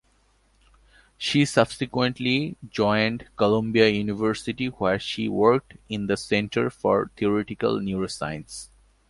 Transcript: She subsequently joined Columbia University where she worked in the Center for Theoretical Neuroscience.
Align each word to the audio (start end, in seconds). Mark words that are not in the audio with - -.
She 1.15 1.45
subsequently 1.45 2.57
joined 2.67 3.27
Columbia 3.35 3.87
University 3.89 4.65
where 4.65 4.97
she 4.97 5.29
worked 5.29 5.75
in 5.89 6.07
the 6.07 6.17
Center 6.17 6.71
for 6.71 7.11
Theoretical 7.15 7.77
Neuroscience. 7.79 8.69